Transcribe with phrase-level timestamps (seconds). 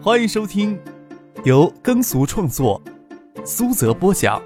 [0.00, 0.80] 欢迎收听
[1.44, 2.80] 由耕俗创作、
[3.44, 4.40] 苏泽播讲、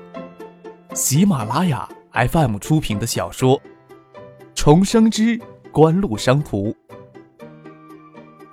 [0.94, 3.60] 喜马拉雅 FM 出品的小说
[4.54, 5.38] 《重生之
[5.71, 6.71] 官路商途》，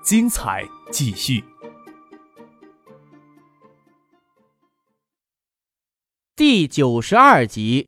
[0.04, 1.42] 精彩继续，
[6.36, 7.88] 第九十二集。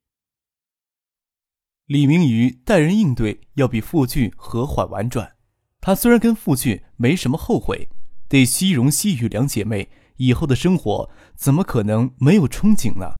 [1.86, 5.36] 李明宇待人应对要比傅俊和缓婉转。
[5.82, 7.90] 他虽然跟傅俊没什么后悔，
[8.32, 13.16] 对西荣、西雨两姐妹以后的生活怎么可能没有憧憬呢？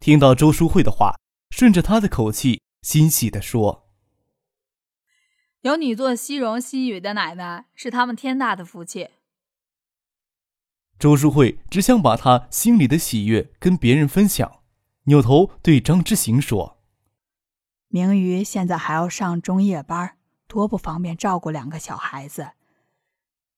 [0.00, 1.14] 听到周淑慧的话，
[1.50, 3.88] 顺着她的口气，欣喜地说
[5.62, 9.10] ：“有你做西荣、西雨的奶奶，是他们天大的福气。”
[10.98, 14.62] 周淑慧只想把她心里的喜悦跟别人分享，
[15.04, 16.82] 扭头对张之行说。
[17.86, 20.16] 明宇现在还要上中夜班，
[20.48, 22.50] 多不方便照顾两个小孩子。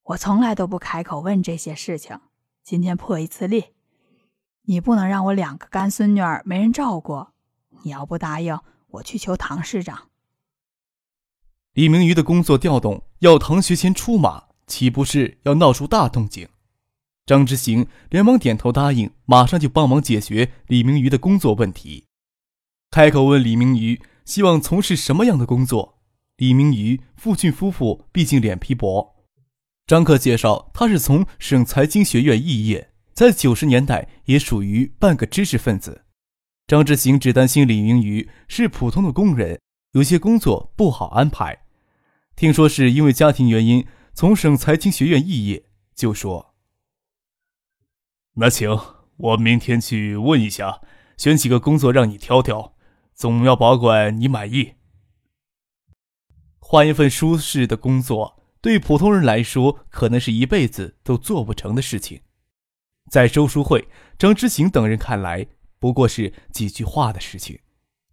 [0.05, 2.19] 我从来都不开口问这些事情，
[2.63, 3.67] 今天破一次例。
[4.63, 7.27] 你不能让我两个干孙女儿没人照顾。
[7.83, 8.59] 你要不答应，
[8.89, 10.09] 我去求唐市长。
[11.73, 16.49] 李明宇的工作调动要唐学谦出马，岂不是要闹出大动静？
[17.25, 22.07] 张之行连忙点头答应，马上就帮忙解决李明宇的工作问题。
[22.91, 24.01] 开口问李明宇。
[24.25, 25.99] 希望从事什么样的工作？
[26.37, 29.17] 李明宇、傅俊夫妇毕竟脸皮薄。
[29.87, 36.05] 张克介绍，他是从省财经学院肄业，在九十年代也属于半个知识分子。
[36.67, 39.61] 张志行只担心李明宇是普通的工人，
[39.93, 41.67] 有些工作不好安排。
[42.35, 46.55] 听说是因为家庭原因从省财经学院肄业，就说
[48.35, 48.79] ：“那行，
[49.17, 50.81] 我明天去问一下，
[51.19, 52.75] 选几个工作让你挑挑。”
[53.15, 54.73] 总要保管你满意。
[56.59, 62.23] 换一份舒适的工作，对普通人来说，可能是一辈子都做不成的事情。
[63.11, 65.49] 在周淑慧、张之行等人看来，
[65.81, 67.59] 不过是几句话的事情。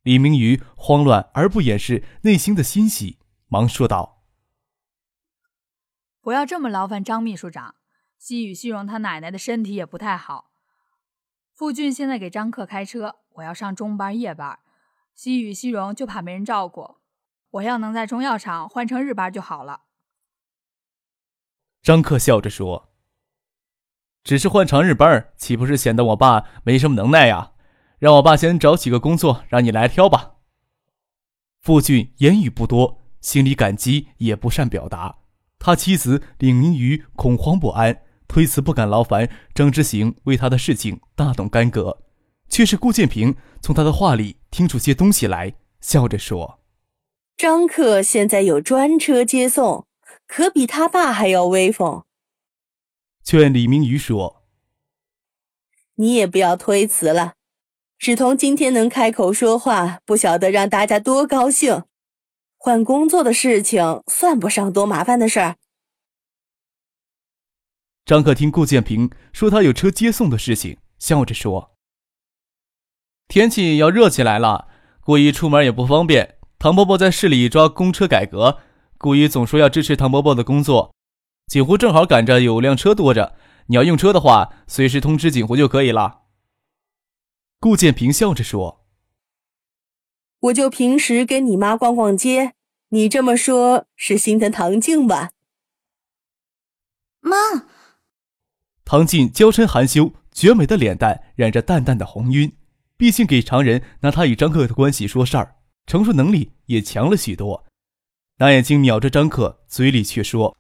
[0.02, 4.24] 李明宇慌乱而不掩饰内心的欣喜，忙说道
[6.20, 7.76] ：“不要这么劳烦张秘书长。
[8.18, 10.50] 西雨、西荣他奶奶的身体也不太好。
[11.54, 14.58] 傅俊现在给张克开车，我要上中班、夜班。”
[15.14, 16.96] 西雨、西荣就怕没人照顾，
[17.52, 19.82] 我要能在中药厂换成日班就好了。
[21.82, 22.90] 张克笑着说
[24.24, 27.54] ：“只是换长日班，岂不是显得我爸没什么能耐呀？
[27.98, 30.36] 让我爸先找几个工作，让你来挑吧。”
[31.62, 35.18] 傅俊言语不多，心里感激，也不善表达。
[35.58, 42.04] 他妻子李明瑜恐慌不安，推辞不敢劳烦张之行为他的事情大动干戈。
[42.48, 46.60] 却是顾建平从他的话里听出些东西来，笑着说
[47.38, 49.86] ：“张克现在有专车接送，
[50.30, 52.06] 可比他爸还要威风。”
[53.26, 54.44] 劝李明宇说
[55.96, 57.34] ：“你也不要推辞了，
[57.98, 61.84] 芷彤今天能开口说话，不晓得让大家多高兴。
[62.56, 65.58] 换工作的事情算不上多麻烦的事儿。”
[68.06, 71.76] 张克听顾建平说他有车接送的事情，笑着说。
[73.28, 74.68] 天气要热起来了，
[75.02, 76.38] 过一出门也不方便。
[76.58, 78.60] 唐伯伯在市里抓公车改革，
[79.00, 80.94] 顾姨总说要支持唐伯伯的工作。
[81.48, 83.36] 锦湖正好赶着有辆车多着，
[83.68, 86.24] 你要用车的话，随时通知锦湖就可以了。
[87.62, 88.86] 顾建平笑着说
[90.42, 92.54] ：“我就平时跟你妈逛逛街，
[92.90, 95.32] 你这么说，是心疼唐静吧？”
[97.22, 97.38] 妈，
[98.84, 102.52] 唐静娇嗔含羞，绝美的脸蛋染着淡淡的红晕。
[102.98, 105.56] 毕竟给常人拿她与张克的关系说事儿，
[105.88, 107.66] 承受能力也强了许多。
[108.40, 110.58] 拿眼睛瞄着张克，嘴里却说：“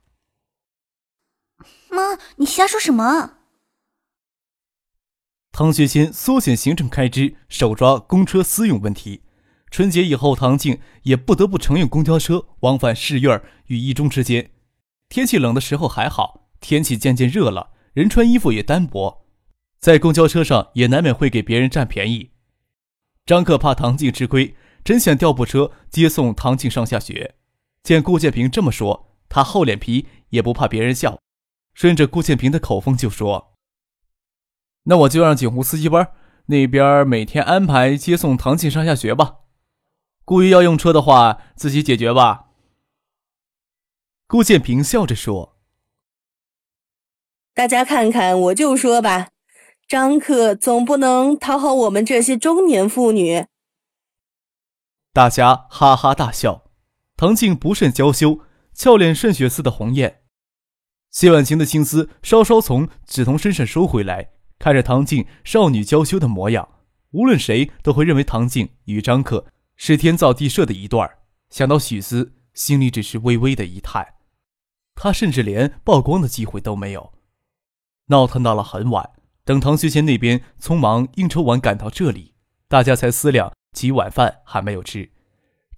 [1.89, 3.37] 妈，你瞎说什么？”
[5.53, 9.23] 唐学谦缩减行政开支，手抓公车私用问题。
[9.71, 14.51] 春节以后，唐静也不得不乘用公交车往返市院与一中之间。
[15.07, 19.25] 天气冷的时候还好，天气渐渐热了，人穿衣服也单薄。
[19.79, 22.31] 在公交车上也难免会给别人占便宜。
[23.25, 24.53] 张克怕唐静吃亏，
[24.83, 27.35] 真想调部车接送唐静上下学。
[27.83, 31.19] 见顾建平这么说，他厚脸皮也不怕别人笑，
[31.73, 33.53] 顺着顾建平的口风就说
[34.83, 36.11] ：“那我就让锦湖司机班
[36.47, 39.39] 那边每天安排接送唐静上下学吧。
[40.25, 42.47] 顾姨要用车的话，自己解决吧。”
[44.27, 45.57] 顾建平笑着说
[47.55, 49.29] ：“大家看看，我就说吧。”
[49.87, 53.47] 张克总不能讨好我们这些中年妇女。
[55.11, 56.68] 大家哈哈大笑。
[57.19, 58.39] 唐静不甚娇羞，
[58.73, 60.21] 俏脸渗血似的红艳。
[61.11, 66.75] 谢婉晴的心思稍稍从梓潼身上收回来，看着唐静少女娇羞的模样，
[67.11, 71.17] 无论谁都会认为唐静与张克是天造地设的一对儿。
[71.49, 74.13] 想到许思，心里只是微微的一叹。
[74.95, 77.11] 他甚至连曝光的机会都没有。
[78.05, 79.09] 闹腾到了很晚，
[79.43, 82.35] 等唐学谦那边匆忙应酬完赶到这里，
[82.69, 85.11] 大家才思量起晚饭还没有吃。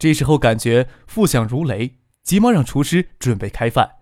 [0.01, 3.97] 这时候感觉腹响如雷，急忙让厨师准备开饭。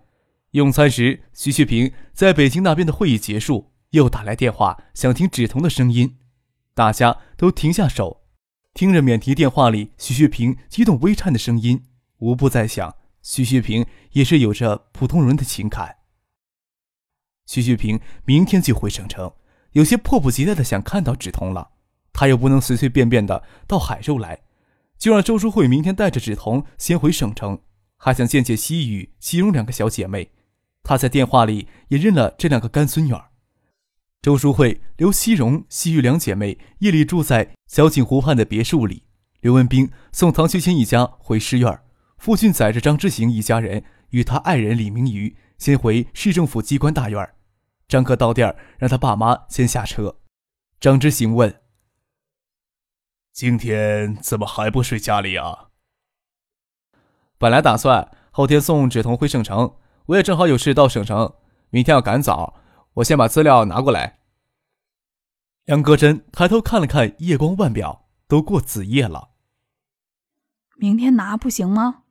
[0.51, 6.15] 用餐时，徐旭平在北京那边的会议结束，又打来电话想听芷彤的声音，
[6.73, 8.21] 大家都停下手，
[8.73, 11.83] 听着免提电话里徐旭平激动微颤的声音，
[12.19, 15.97] 无不在想：徐旭平也是有着普通人的情感。
[17.45, 19.33] 徐旭平明天就回省城，
[19.73, 21.71] 有些迫不及待的想看到芷彤了，
[22.13, 24.39] 他又不能随随便便的到海州来，
[24.99, 27.61] 就让周淑慧明天带着芷彤先回省城，
[27.95, 30.29] 还想见见西雨、西荣两个小姐妹。
[30.83, 33.29] 他在电话里也认了这两个干孙女儿。
[34.21, 39.03] 周淑慧、刘西荣、西雨两姐妹夜里住在小景湖畔的别墅里。
[39.39, 41.79] 刘文斌送唐学谦一家回师院，
[42.17, 47.29] 父亲载着张之行一家人与他爱人李明瑜先回市政府机关大院。
[47.87, 50.17] 张克到店让他爸妈先下车。
[50.81, 51.61] 张之行问
[53.39, 55.69] ：“今天怎么还不睡家里啊？”
[57.39, 59.77] 本来打算后天送芷彤回省城。
[60.07, 61.35] 我也正好有事到省城，
[61.69, 62.59] 明天要赶早，
[62.95, 64.19] 我先把资料拿过来。
[65.67, 69.29] 杨格真抬头看了看夜光腕表，都过子夜了。
[70.75, 72.03] 明天拿不行吗？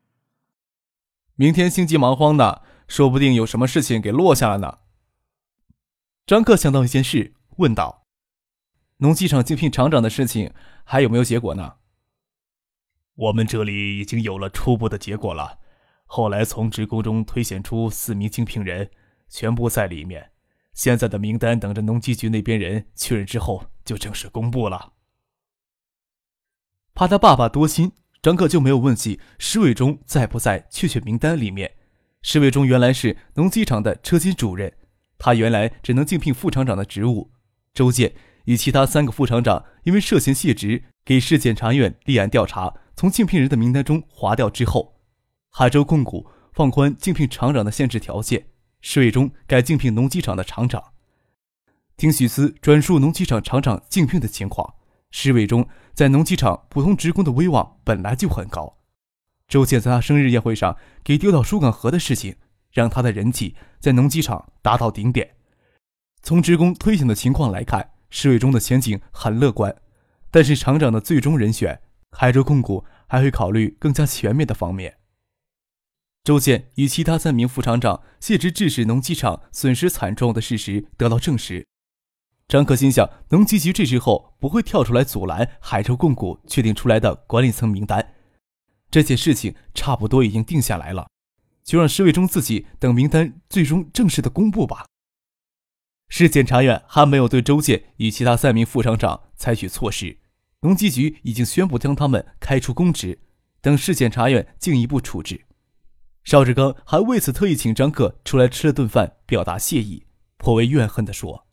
[1.34, 4.78] 明天心急忙慌的，说不定有什么事情给落下了呢。
[6.25, 7.98] 张克想到一件事，问道
[8.99, 10.53] ：“农机厂竞聘厂长的事情
[10.85, 11.75] 还有没有结果呢？”
[13.15, 15.59] 我们这里已经有了初步的结果了。
[16.06, 18.91] 后来从职工中推选出四名竞聘人，
[19.29, 20.31] 全部在里面。
[20.73, 24.93] 现在的名单等着农机局那边人确认之后就正式公布了。
[26.95, 27.93] 怕他爸爸多心，
[28.23, 31.77] 张克就没有问起施伟忠在不在确选名单里面。
[32.23, 34.73] 施伟忠原来是农机厂的车间主任，
[35.19, 37.33] 他原来只能竞聘副厂长的职务。
[37.75, 38.15] 周建
[38.49, 44.97] 与其他三个副厂长因为涉嫌卸职，给市检察院立案调查，从竞聘人的名单中划掉之后。
[45.50, 48.47] 海州控股放宽竞聘厂长的限制条件，
[48.81, 50.83] 施伟忠改竞聘农机厂的厂长。
[51.99, 54.77] 听许思转述农机厂厂长竞聘的情况，
[55.11, 58.79] 施伟忠在农机厂普通职工的威望本来就很高。
[59.47, 60.75] 周建在他生日宴会上
[61.05, 62.37] 给丢到疏港河的事情，
[62.73, 65.37] 让他的人气在农机厂达到顶点。
[66.23, 69.75] 从职工推选的情况来看，施伟忠的前景很乐观。
[70.31, 74.99] 但是厂长的最终人选，海州控股还会考虑更加全面的方面。
[76.25, 81.66] 周建与其他三名副厂长卸职，致使农机厂损失惨重的事实得到证实。
[82.46, 88.14] 张可心想，农机局这时候不会跳出来阻拦海州控股确定出来的管理层名单。
[88.90, 91.08] 这件事情差不多已经定下来了，
[91.64, 94.84] 就让施卫忠自己等名单最终正式的公布吧。
[96.08, 100.19] 市检察院还没有对周建与其他三名副厂长采取措施，
[100.60, 103.20] 农机局已经宣布将他们开除公职，
[103.60, 105.44] 等市检察院进一步处置。
[106.25, 110.06] 邵志刚还为此特意请张克出来吃了顿饭，表达谢意，
[110.37, 111.47] 颇为怨恨地说：“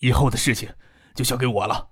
[0.00, 0.68] 以后的事情
[1.14, 1.90] 就交给我了。”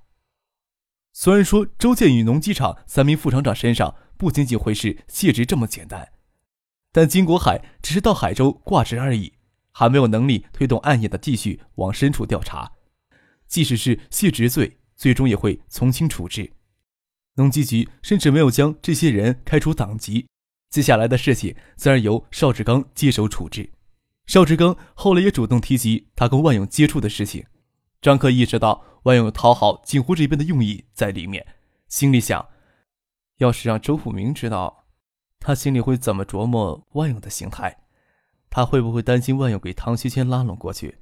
[1.12, 6.12] 虽然说周建与农机厂三名副厂长身上不仅仅会是卸职这么简单，
[6.92, 9.32] 但金国海只是到海州挂职而已，
[9.78, 12.72] 还没有能力推动案件的继续往深处调查。
[13.46, 16.52] 即使是卸职罪，最终也会从轻处置。
[17.34, 20.26] 农机局甚至没有将这些人开除党籍。
[20.68, 23.70] 接下来的事情自然由邵志刚接手处置。
[24.26, 27.46] 邵志刚后来也主动提及他跟万勇接触的事情。
[28.02, 31.46] 张克意识到万勇讨好锦湖这边的用意在里面，
[31.86, 32.48] 心里想：
[33.36, 34.86] 要是让周富明知道，
[35.38, 37.84] 他心里会怎么琢磨万勇的心态？
[38.50, 40.98] 他会不会担心万勇给唐学谦拉拢过去？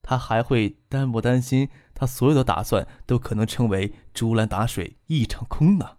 [0.00, 5.98] 他还会担不担心他所有的打算都可能成为竹篮打水一场空呢？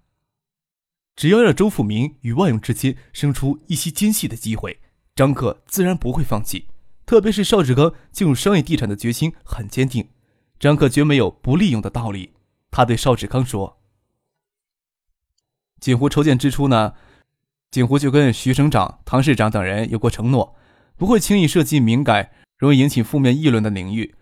[1.16, 4.82] 只要让周富明与万勇之间生出一些间隙的机会，
[5.16, 6.68] 张克自然不会放弃。
[7.06, 10.10] 特别是邵志刚进入商业地产的决心很坚定，
[10.60, 12.34] 张克绝没有不利用的道理。
[12.72, 13.80] 他对邵志刚说
[15.80, 16.94] ：“锦湖筹建之初呢，
[17.70, 20.56] 锦湖就跟徐省长、唐市长等人有过承诺，
[20.98, 24.16] 不会轻易涉及敏感、容易引起负面议论的领域。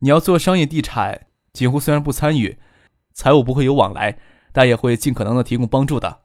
[0.00, 2.58] 你要做商业地产，锦湖虽然不参与，
[3.12, 4.18] 财务不会有往来，
[4.52, 6.22] 但也会尽可能的提供帮助的。”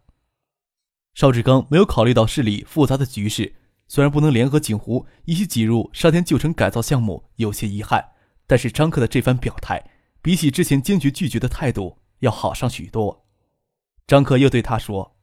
[1.14, 3.56] 邵志刚没有考虑到市里复杂的局势，
[3.88, 8.12] 虽然不能联合景湖一起挤入沙田旧城改造项目，有些遗憾，
[8.46, 9.84] 但是张克的这番表态，
[10.22, 13.26] 比起之前坚决拒绝的态度要好上许多。
[14.06, 15.18] 张克又对他说：“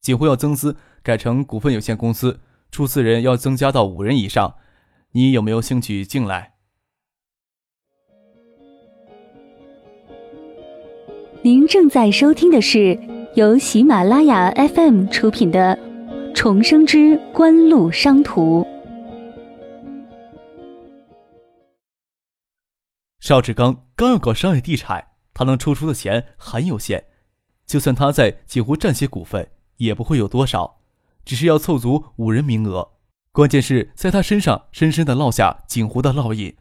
[0.00, 4.56] 景湖要增资，改成股份有限公司，出资人要增加到五人以上，
[5.12, 6.54] 你有没有兴趣进来？”
[11.42, 12.98] 您正在收听的是
[13.34, 15.78] 由喜马拉雅 FM 出品的。
[16.34, 18.66] 重生之官路商途。
[23.20, 27.04] 邵志刚刚要搞商业地产，他能抽出的钱很有限，
[27.64, 30.80] 就算他在几湖占些股份，也不会有多少，
[31.26, 32.92] 只是要凑足五人名额。
[33.32, 36.56] 关键是在他身上深深的烙下锦湖的烙印，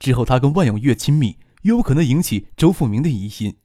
[0.00, 3.58] 之后他跟万永越亲密，越有可能引起周富明的疑心，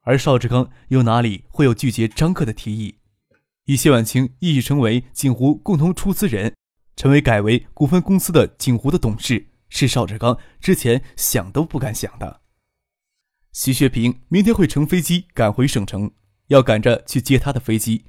[0.00, 3.00] 而邵志刚又哪里会有拒绝张克的提议？
[3.66, 6.54] 以谢婉清一起成为锦湖共同出资人，
[6.94, 12.40] 成为改为股份公司的锦湖的董事，是邵志刚之前想都不敢想的。
[13.52, 16.12] 徐学平明天会乘飞机赶回省城，
[16.46, 18.04] 要赶着去接他的飞机。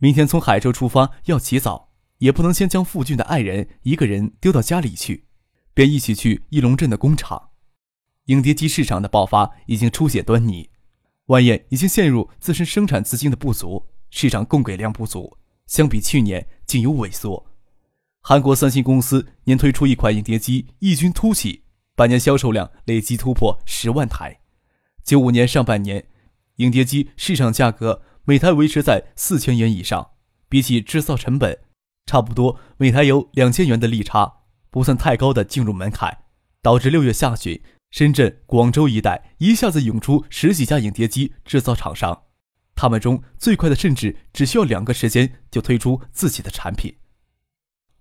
[0.00, 5.26] 明天从海州出发要起早，也不能先将傅俊的爱人一个人丢到家里去，
[5.74, 7.50] 便一起去义龙镇的工厂。
[8.26, 10.70] 影碟机市场的爆发已经初显端倪，
[11.26, 13.86] 万燕已经陷入自身生产资金的不足。
[14.08, 17.46] 市场供给量不足，相比去年竟有萎缩。
[18.22, 21.64] 韩国三星公司年推出一款影碟机异军突起，
[21.94, 24.40] 半年销售量累计突破十万台。
[25.04, 26.06] 九五年上半年，
[26.56, 30.12] 影碟机市场价格每台维持在四千元以上，
[30.48, 31.58] 比起制造成本，
[32.06, 34.34] 差不多每台有两千元的利差，
[34.70, 36.16] 不算太高的进入门槛，
[36.62, 37.60] 导致六月下旬，
[37.90, 42.22] 深圳、广州一带一下子涌出十几家影碟机制造厂商。
[42.76, 46.98] 他们中最快的，甚至只需要两个时间就推出自己的产品。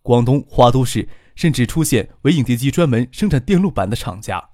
[0.03, 4.51] 广东花都市甚至出现为影碟机专门生产电路板的厂家。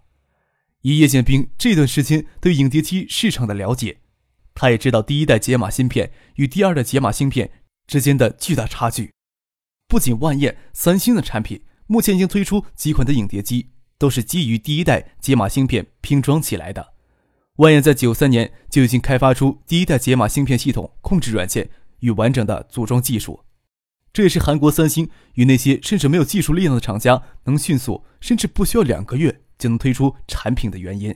[0.84, 3.98] 以叶剑兵这段时间对影碟机市场的了解，
[4.56, 7.52] 他也知道第一代解码芯片与第二代解码芯片
[7.86, 9.12] 之间的巨大差距。
[9.88, 13.70] 不仅万燕、三星的产品目前已经推出几款的影碟机，
[14.00, 16.94] 都是基于第一代解码芯片拼装起来的。
[17.58, 21.70] 万燕在九三年就已经开发出第一代解码芯片系统控制软件
[22.00, 23.42] 与完整的组装技术，
[24.12, 31.16] 这也是韩国三星与那些甚至没有技术力量的厂家能迅速甚至不需要两个月就能推出产品的原因。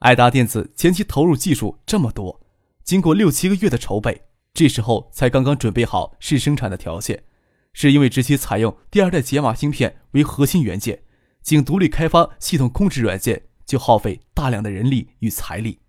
[0.00, 2.43] 爱达电子前期投入技术这么多，
[2.84, 4.22] 经过六七个月的筹备，
[4.52, 7.24] 这时候才刚刚准备好试生产的条件，
[7.72, 11.02] 是因为直接采用第二代解码芯片为核心元件，
[11.42, 13.42] 仅独立开发系统控制软件。
[13.66, 15.80] 就耗费大量的人力与财力。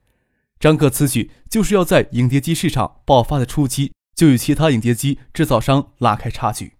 [0.61, 6.77] 张克此举就是要在影碟机市场爆发的初期，就与其他影碟机制造商拉开差距。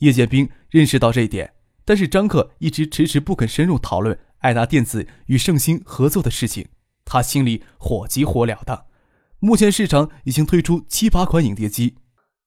[0.00, 1.52] 叶剑兵认识到这一点，
[1.84, 6.66] 但是张克一直迟迟不肯深入讨论爱达电子与盛兴合作的事情，
[7.04, 8.86] 他心里火急火燎的。
[9.44, 11.96] 目前市场已经推出七八款影碟机，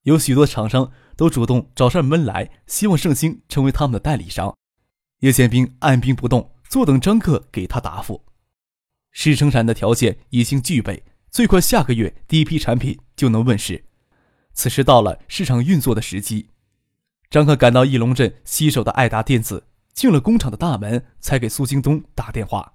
[0.03, 4.55] 有许多厂商都主动找上门来，希望盛兴成为他们的代理商。
[5.19, 6.55] 叶剑兵按兵不动。
[6.67, 8.25] 坐等张克给他答复。
[9.11, 13.85] 试生产的条件已经具备，最快下个月第一批产品就能问世。
[14.51, 16.49] 此时到了市场运作的时机。
[17.29, 22.73] 张克赶到义龙镇西首的爱达电子，进了工厂的大门，才给苏京东打电话：“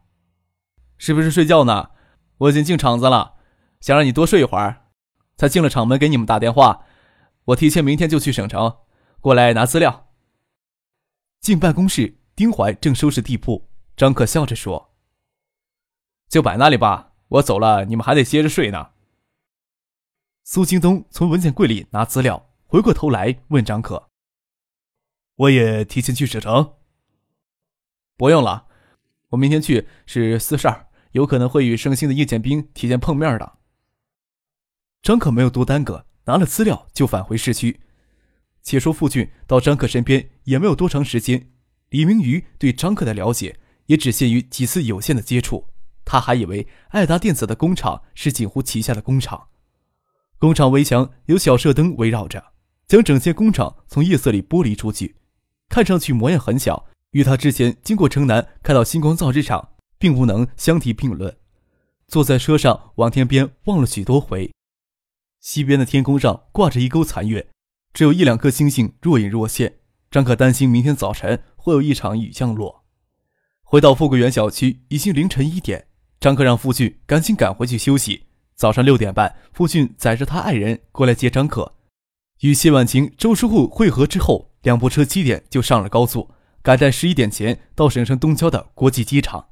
[0.96, 1.90] 是不是睡觉呢？
[2.38, 3.34] 我已经进厂子了，
[3.80, 4.88] 想让你多睡一会儿，
[5.36, 6.86] 才进了厂门给你们打电话。
[7.44, 8.78] 我提前明天就去省城，
[9.20, 10.08] 过来拿资料。”
[11.40, 13.70] 进办公室，丁怀正收拾地铺。
[13.96, 14.94] 张克笑着说
[16.28, 18.90] ：“就摆那里吧，我走了，你们还得接着睡呢。”
[20.44, 24.10] 苏京东从文件柜里拿资料，回过头来问张可
[25.36, 26.74] ：“我也提前去省城
[28.16, 28.66] ？”“不用了，
[29.30, 33.58] 我明天去是私事儿，有可能会与盛兴的叶建兵提前碰面的。”
[35.02, 37.80] 张克没有多耽搁，拿了资料就返回市区。
[38.62, 41.50] 且说傅俊到张克身边也没有多长时间，
[41.88, 43.56] 李明宇对张克的了解。
[43.86, 45.66] 也只限于几次有限的接触，
[46.04, 49.48] 他还以为爱达电子的工厂是锦湖旗下的工厂。
[50.38, 52.52] 工厂围墙有小射灯围绕着，
[52.86, 55.16] 将整间工厂从夜色里剥离出去，
[55.68, 61.36] 看上去模样很小，与他之前经过城南看到星光造纸厂并不能相提并论。
[62.06, 64.52] 坐在车上往天边望了许多回，
[65.40, 67.48] 西边的天空上挂着一钩残月，
[67.94, 69.76] 只有一两颗星星若隐若现。
[70.10, 72.84] 张可担心明天早晨会有一场雨降落。
[73.62, 75.86] 回到富贵园小区，已经凌晨一点。
[76.18, 78.26] 张克让付俊赶紧赶回去休息。
[78.54, 81.76] 早上六点半，付俊载着他爱人过来接张克。
[82.40, 86.30] 与谢婉晴、周书慧会合之后，两部车七点就上了高速，
[86.60, 89.46] 赶在十一点前到省城东郊的国际机场。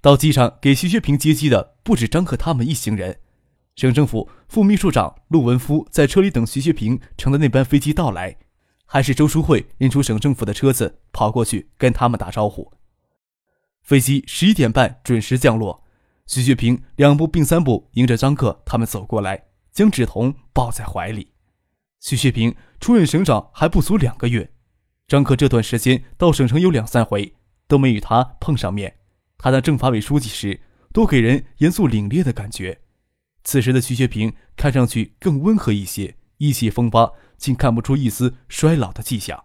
[0.00, 3.18] 到机场给徐学平接机的不止张克他们一行人，
[3.76, 8.36] 省政府副秘书长陆文夫在车里等徐学平乘的那班飞机到来，
[8.86, 12.72] 还是周淑慧认出省政府的车子跑过去跟他们打招呼。
[13.82, 15.84] 飞机十一点半准时降落，
[16.26, 21.32] 徐学平两步并三步迎着张克他们走过来，将芷彤抱在怀里。
[22.00, 24.48] 徐学平出任省长还不足两个月，
[25.08, 27.34] 张克这段时间到省城有两三回，
[27.66, 28.94] 都没与他碰上面。
[29.36, 30.60] 他当政法委书记时，
[30.92, 32.78] 都给人严肃凛冽的感觉。
[33.44, 39.44] 此时的徐学平看上去更温和一些，意气风发，竟看不出一丝衰老的迹象。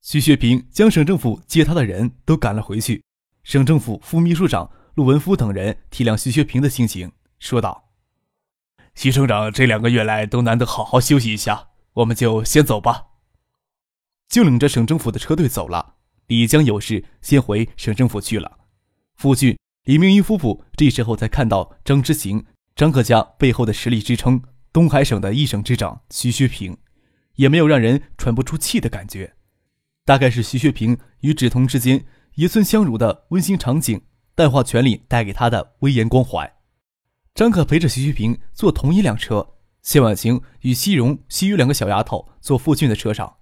[0.00, 3.04] 徐学平将省政府接他的人都赶了回去。
[3.42, 7.90] 省政府副秘书长陆文夫等人体谅徐学平的心情，说道
[8.94, 13.06] ：“徐省长这两个月来都难得好好休息一下，我们就先走吧。”
[14.28, 15.96] 就领着省政府的车队走了。
[16.28, 18.58] 李江有事先回省政府去了。
[19.16, 22.46] 傅俊、李明一夫妇这时候才看到张之行、
[22.80, 26.78] 张克家背后的实力支撑——东海省的一省之长徐学平，
[27.34, 29.34] 也没有让人喘不出气的感觉。
[30.06, 32.06] 大概是徐学平与芷彤之间
[32.36, 34.00] 爷孙相濡的温馨场景
[34.34, 36.50] 淡化权力带给他的威严光环。
[37.34, 39.46] 张可陪着徐学平坐同一辆车，
[39.82, 43.36] 谢婉晴与西荣、西雨两个小丫头坐傅俊的车上。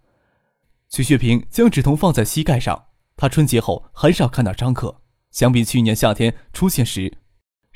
[0.88, 2.86] 徐学平将纸筒放在膝盖上。
[3.16, 7.18] 他春节后很少看到张克，相比去年夏天出现时，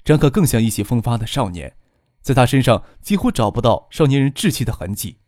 [0.04, 1.76] 张克更像意气风发的少年，
[2.20, 5.18] 在他身上几乎找不到少年人稚气的痕迹。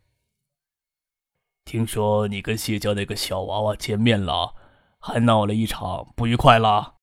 [1.63, 4.55] 听说你跟谢家那个小娃娃见面了，
[4.99, 6.95] 还闹了一场不愉快了。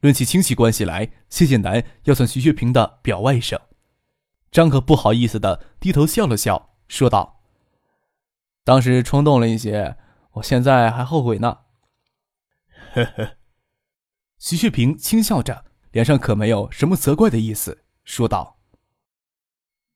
[0.00, 3.60] 论起亲戚关系来，谢建南要算徐学平的表外甥。
[4.50, 7.42] 张克不好意思的低头笑了笑，说道。
[8.64, 9.96] 当时冲动了一些，
[10.32, 11.58] 我现在还后悔呢。
[12.92, 13.36] 呵呵，
[14.38, 15.65] 徐旭平轻笑着，
[15.96, 18.58] 脸上可没有什么责怪的意思，说道：“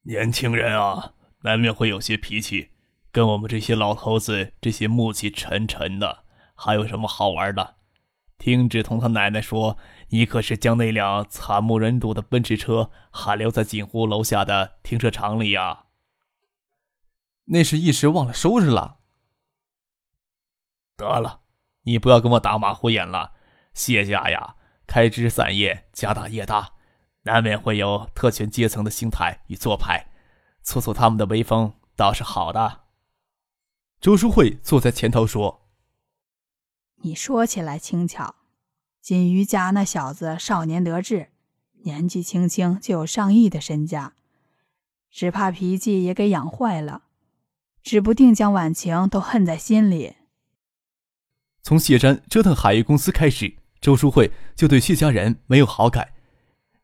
[0.04, 2.70] 年轻人啊，难免会有些脾气，
[3.12, 7.76] 跟我们这些老头子这些暮气沉沉的，还有什么好玩的？
[8.38, 9.76] 听志同他奶奶说，
[10.08, 15.84] 你可是将那辆惨不忍睹的奔驰车还留在锦湖楼下的停车场里呀？”
[17.52, 19.00] 那是一时忘了收拾了。
[20.96, 21.42] 得了，
[21.82, 23.34] 你不要跟我打马虎眼了。
[23.74, 24.56] 谢家呀，
[24.90, 26.72] 开枝散叶，家大业大，
[27.22, 30.08] 难免会有特权阶层的心态与做派，
[30.64, 32.80] 挫挫他们的威风倒是好的。
[34.00, 35.68] 周淑慧坐在前头说
[37.02, 38.34] ：“你说起来轻巧，
[39.00, 41.28] 锦瑜家那小子少年得志，
[41.84, 44.14] 年纪轻轻就有上亿的身家，
[45.08, 47.04] 只怕脾气也给养坏了。”
[47.80, 50.16] 指不定将婉晴都恨在心里。
[51.62, 56.12] 从谢山折腾海域公司开始，周淑慧就对谢家人没有好感，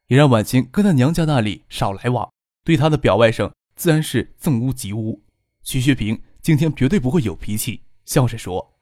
[0.06, 2.32] 也让婉晴跟她娘家那里少来往。
[2.64, 5.20] 对她的表外甥自然是憎恶极恶。
[5.62, 8.74] 徐学平今天绝对不会有脾气，笑着说：“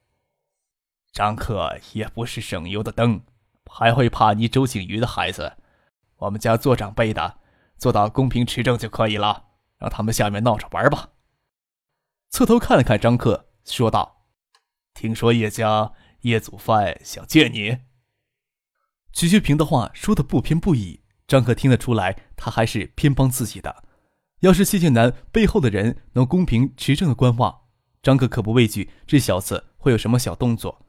[1.12, 3.20] 张克也不是省油的灯，
[3.70, 5.56] 还会怕你周景瑜的孩子？
[6.16, 7.38] 我们家做长辈的，
[7.78, 9.46] 做到公平持正就可以了，
[9.78, 11.10] 让他们下面闹着玩吧。”
[12.30, 14.26] 侧头看了看张克，说道
[14.94, 17.78] ：“听说叶家叶祖范想见你。”
[19.14, 23.84] 徐学平的话说的不偏不倚，张克听得出来，他还是偏帮自己的。
[24.40, 27.60] 要是谢剑南背后的人能公平持正的观望，
[28.02, 30.84] 张克可不畏惧这小子会有什么小动作。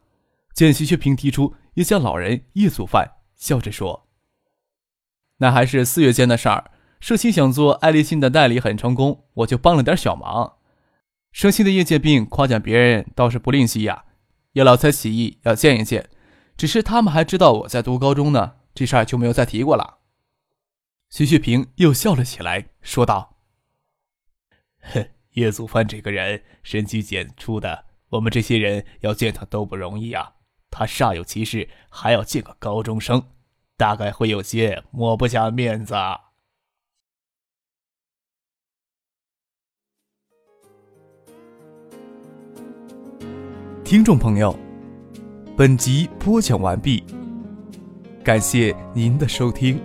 [0.56, 4.08] 见徐学平提出叶家老人叶祖范，笑着说
[5.38, 6.72] ：“那还是四月间的事儿。
[7.00, 10.54] 社青想做爱立信的代理很成功，我就帮了点小忙。”
[11.32, 14.06] 生气的叶剑病夸奖别人倒是不吝惜呀，
[14.54, 16.10] 叶老才起意要见一见，
[16.58, 20.00] 只是他们还知道我在读高中呢，这事儿就没有再提过了。
[21.10, 23.38] 徐旭平又笑了起来，说道
[24.82, 30.34] ：“哼，叶祖范这个人深居简出的，我们这些人要见他都不容易啊。
[30.72, 33.32] 他煞有其事还要见个高中生，
[33.78, 35.94] 大概会有些抹不下面子。”
[43.86, 44.58] 听众朋友，
[45.58, 47.02] 本集播讲完毕，
[48.26, 49.80] 感谢您的收听。